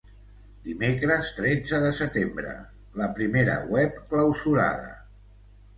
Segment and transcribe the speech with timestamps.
[0.69, 2.57] Dimecres, tretze de setembre–
[3.03, 4.95] La primera web clausurada.